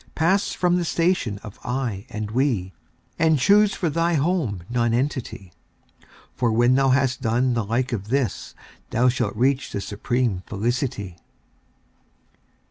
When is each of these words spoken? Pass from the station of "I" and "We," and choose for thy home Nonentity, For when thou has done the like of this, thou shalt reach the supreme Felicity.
Pass 0.15 0.53
from 0.53 0.77
the 0.77 0.83
station 0.83 1.37
of 1.43 1.59
"I" 1.63 2.07
and 2.09 2.31
"We," 2.31 2.73
and 3.19 3.37
choose 3.37 3.75
for 3.75 3.87
thy 3.87 4.15
home 4.15 4.63
Nonentity, 4.67 5.51
For 6.33 6.51
when 6.51 6.73
thou 6.73 6.89
has 6.89 7.15
done 7.15 7.53
the 7.53 7.63
like 7.63 7.93
of 7.93 8.07
this, 8.07 8.55
thou 8.89 9.09
shalt 9.09 9.35
reach 9.35 9.71
the 9.71 9.79
supreme 9.79 10.41
Felicity. 10.47 11.17